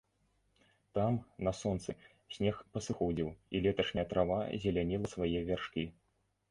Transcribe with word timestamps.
Там, 0.97 1.19
на 1.47 1.53
сонцы, 1.59 1.91
снег 2.37 2.65
пасыходзіў, 2.77 3.29
і 3.55 3.63
леташняя 3.67 4.09
трава 4.15 4.43
зеляніла 4.67 5.07
свае 5.15 5.35
вяршкі. 5.51 5.91